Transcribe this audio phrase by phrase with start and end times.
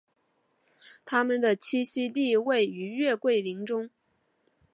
[1.05, 3.87] 它们的栖息地位于月桂林中。